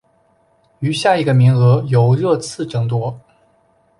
[0.79, 3.21] 余下一个名额由热刺争夺。